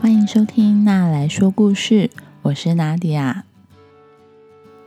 [0.00, 2.10] 欢迎收听娜来说故事，
[2.40, 3.44] 我是娜迪亚。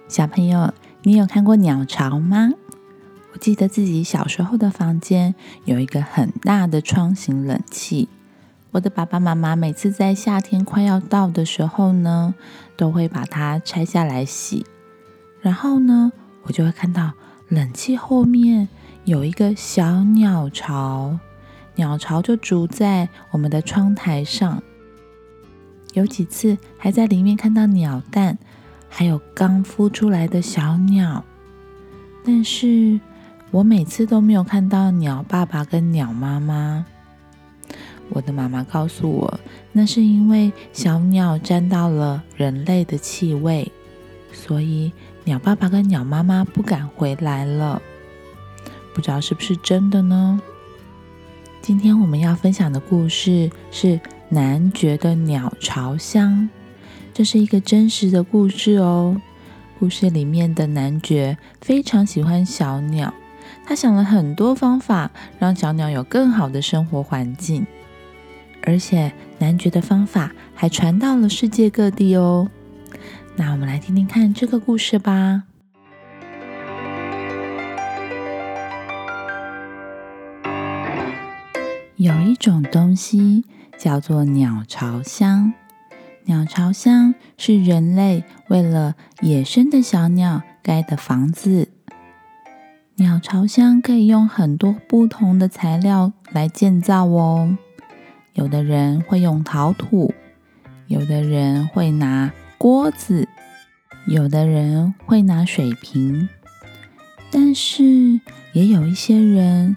[0.07, 2.49] 小朋友，你有看过鸟巢吗？
[3.31, 8.09] 我记得自己小时候的房间有一个很大的窗型冷气。
[8.71, 12.33] 我的爸爸妈妈每次在夏天快要到的时候呢，
[12.75, 14.65] 都会把它拆下来洗。
[15.41, 17.11] 然后呢，我就会看到
[17.49, 18.67] 冷气后面
[19.05, 21.19] 有一个小鸟巢，
[21.75, 24.63] 鸟巢就筑在我们的窗台上。
[25.93, 28.37] 有几次还在里面看到鸟蛋，
[28.89, 31.23] 还有刚孵出来的小鸟。
[32.25, 32.99] 但是
[33.51, 36.85] 我每次都没有看到鸟爸爸跟鸟妈妈。
[38.09, 39.39] 我的妈妈告诉我，
[39.71, 43.71] 那是因为小鸟沾到了人类的气味，
[44.31, 44.91] 所以
[45.23, 47.81] 鸟爸爸跟鸟妈妈不敢回来了。
[48.93, 50.39] 不知道是不是真的呢？
[51.61, 53.99] 今天我们要分享的故事是
[54.33, 56.49] 男爵的鸟巢箱，
[57.13, 59.21] 这是一个真实的故事哦。
[59.77, 63.13] 故事里面的男爵非常喜欢小鸟，
[63.63, 67.67] 他想了很多方法让小鸟有更好的生活环境。
[68.63, 72.49] 而且男爵的方法还传到了世界各地哦。
[73.35, 75.43] 那我们来听听看这个故事吧。
[81.97, 83.45] 有一种东西
[83.77, 85.53] 叫做鸟巢箱，
[86.25, 91.69] 鸟巢箱是人类为了野生的小鸟盖的房子。
[92.95, 97.57] 鸟巢箱可以用很多不同的材料来建造哦。
[98.33, 100.13] 有的人会用陶土，
[100.87, 103.27] 有的人会拿锅子，
[104.07, 106.29] 有的人会拿水瓶，
[107.31, 107.83] 但是
[108.53, 109.75] 也有一些人，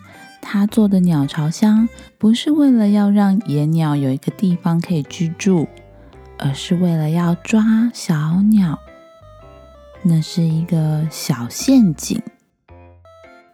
[0.48, 5.66] 他做的鸟巢箱不是为了要让野鸟有一个地方可以居住，
[6.38, 8.78] 而是为了要抓小鸟。
[10.04, 12.22] 那是一个小陷阱。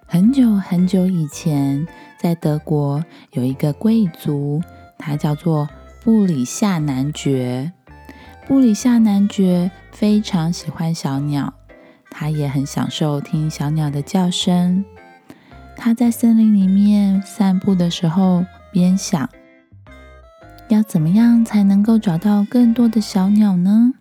[0.07, 1.89] 很久很久以前，
[2.19, 4.61] 在德国有一个贵族。
[4.99, 5.67] 他叫做
[6.05, 7.73] 布里夏男爵。
[8.47, 11.55] 布里夏男爵非常喜欢小鸟，
[12.11, 14.85] 他也很享受听小鸟的叫声。
[15.85, 19.29] 他在森林里面散步的时候，边想：
[20.69, 23.93] 要怎么样才能够找到更多的小鸟呢？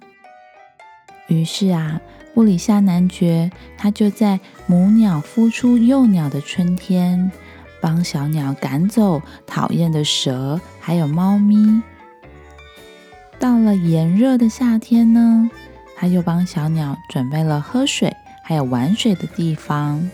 [1.25, 1.99] 于是啊，
[2.35, 7.31] 布里夏男爵他就在母鸟孵出幼鸟的春天。
[7.81, 11.81] 帮小鸟赶走讨厌的蛇，还有猫咪。
[13.39, 15.49] 到了炎热的夏天呢，
[15.95, 20.07] 他又帮小鸟准备了喝水还有玩水的地方。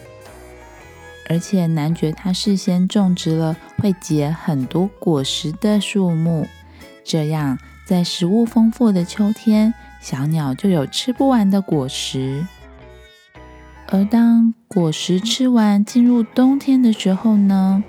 [1.29, 6.47] 而且男爵他事先种植了会结很多果实的树木，
[7.03, 12.45] 这样在食物丰富的秋天，小鸟就有吃不完的果实。
[13.89, 17.83] 而当果实吃完，进入冬天的时候呢，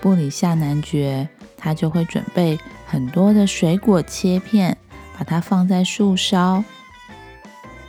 [0.00, 4.76] 布里夏男爵他就会准备很多的水果切片，
[5.18, 6.64] 把它放在树梢，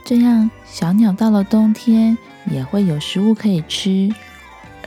[0.03, 2.17] 这样小鸟到了冬天
[2.51, 4.11] 也会有食物可以吃。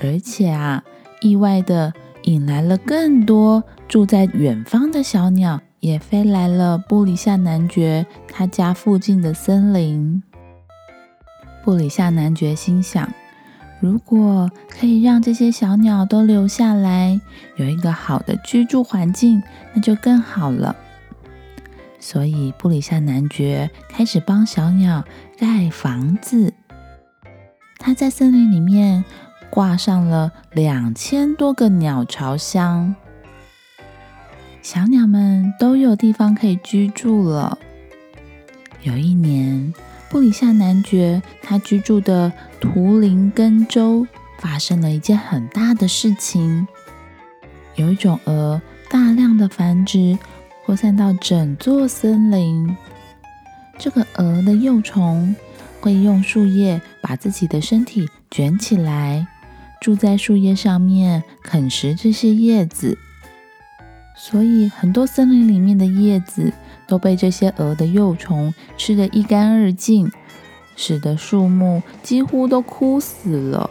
[0.00, 0.82] 而且啊，
[1.20, 10.22] 意外的引来了更多住在远方的小鸟，也飞来了布里夏男爵他家附近的森林。
[11.62, 13.12] 布里夏男爵心想：
[13.80, 17.20] 如果可以让这些小鸟都留下来，
[17.56, 19.42] 有一个好的居住环境，
[19.74, 20.74] 那就更好了。
[21.98, 25.04] 所以，布里夏男爵开始帮小鸟
[25.38, 26.54] 盖房子。
[27.78, 29.04] 他在森林里面
[29.50, 32.94] 挂上了两千多个鸟巢箱，
[34.62, 37.58] 小鸟们都有地方可以居住了。
[38.82, 39.74] 有一年。
[40.08, 44.04] 布里夏男爵他居住的图林根州
[44.40, 46.66] 发生了一件很大的事情，
[47.76, 50.18] 有一种鹅大量的繁殖，
[50.66, 52.76] 扩散到整座森林。
[53.78, 55.32] 这个鹅的幼虫
[55.80, 59.24] 会用树叶把自己的身体卷起来，
[59.80, 62.98] 住在树叶上面啃食这些叶子，
[64.16, 66.52] 所以很多森林里面的叶子。
[66.90, 70.10] 都被这些蛾的幼虫吃得一干二净，
[70.74, 73.70] 使得树木几乎都枯死了。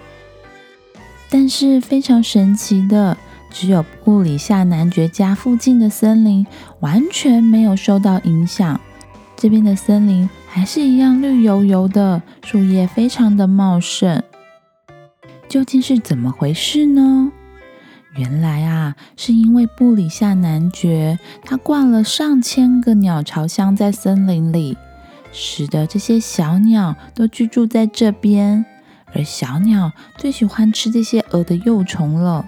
[1.30, 3.18] 但是非常神奇的，
[3.52, 6.48] 只有布里夏男爵家附近的森林
[6.80, 8.80] 完全没有受到影响。
[9.36, 14.24] 这边的森林还是一样绿油油的，树叶非常的茂盛。
[15.50, 17.32] 究竟是怎么回事呢？
[18.16, 24.78] 原来啊，是因为布里夏男爵他挂了上千个鸟巢箱在森林里，
[25.32, 28.64] 使得这些小鸟都居住在这边。
[29.16, 32.46] 而小鸟最喜欢吃这些蛾的幼虫了，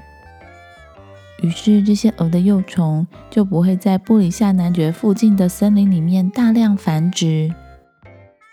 [1.42, 7.52] 于是这些蛾的幼虫就不会在布里夏男爵附近的森林里面大量繁殖。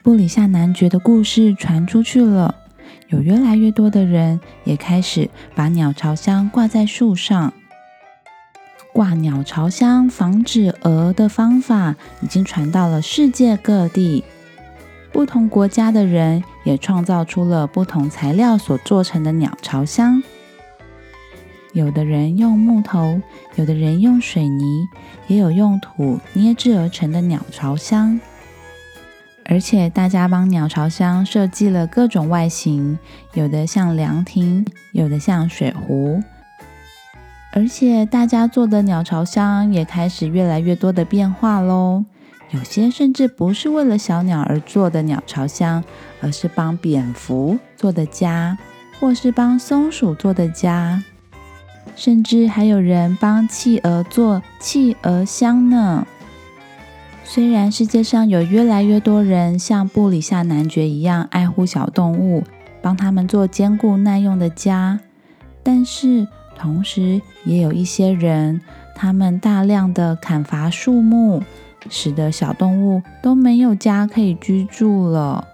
[0.03, 2.55] 布里夏男爵的故事传出去了，
[3.09, 7.53] 有越来越多的人也开始把鸟巢箱挂在树上。
[8.93, 14.25] 挂鸟巢箱防止蛾的方法已经传到了世界各地。
[15.13, 20.23] 不同国家的人也创造出了不同材料所做成的鸟巢箱。
[21.73, 23.21] 有的人用木头，
[23.55, 24.87] 有的人用水泥，
[25.29, 28.21] 也有用土捏制而成的鸟巢箱。
[29.49, 32.99] 而且大家帮鸟巢箱设计了各种外形，
[33.33, 36.23] 有的像凉亭，有的像水壶。
[37.55, 42.05] 而且大家做的鸟巢箱也开始越来越多的变化喽。
[42.50, 45.83] 有些甚至不是为了小鸟而做的鸟巢箱，
[46.21, 48.56] 而是帮蝙蝠做的家，
[49.00, 51.03] 或是帮松鼠做的家，
[51.97, 56.06] 甚至还有人帮企鹅做企鹅箱呢。
[57.31, 62.43] 虽然世界上有越来越多人像布里夏男爵一样爱护小动物，
[62.81, 64.99] 帮他们做坚固耐用的家，
[65.63, 66.27] 但是
[66.57, 68.63] 同时也有一些人，
[68.95, 71.43] 他们大量的砍伐树木。
[71.91, 75.47] 使得小动物都没有家可以居住了。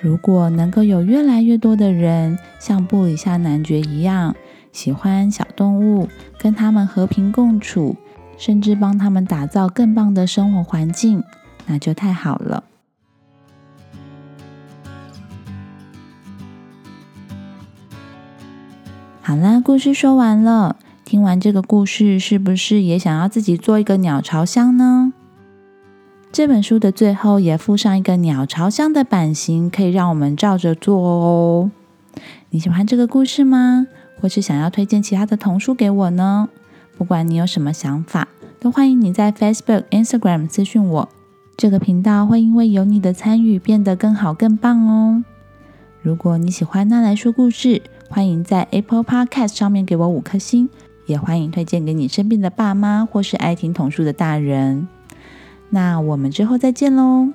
[0.00, 4.34] 如果能够有越来越多的人像布里夏男爵一样
[4.72, 6.08] 喜欢小动物，
[6.38, 7.96] 跟他们和平共处，
[8.40, 11.22] 甚至帮他们打造更棒的生活环境，
[11.66, 12.64] 那就太好了。
[19.20, 20.76] 好啦，故事说完了。
[21.04, 25.12] 听完这个故事，是不是也想要自己做一个鸟巢箱呢？
[26.32, 31.70] 这本书的最后也附上一个鸟巢箱的版型，可以让我们照着做哦。
[32.48, 33.86] 你喜欢这个故事吗？
[34.18, 36.48] 或是想要推荐其他的童书给我呢？
[37.00, 41.08] 不管你有什么想法，都欢迎你在 Facebook、Instagram 私讯我。
[41.56, 45.24] 这个频道会因为有你的参与变得更好、更棒哦。
[46.02, 47.80] 如果你喜欢那来说故事，
[48.10, 50.68] 欢迎在 Apple Podcast 上面给我五颗星。
[51.06, 54.86] 也欢迎推荐给你身边的爸妈或是爱听童书的大人。
[55.70, 57.30] 那我们之后再见喽，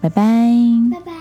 [0.00, 0.50] 拜拜！
[0.90, 1.12] 拜拜，